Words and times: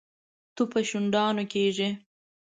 تو 0.55 0.61
په 0.71 0.79
شونډانو 0.89 1.43
کېږي. 1.53 1.89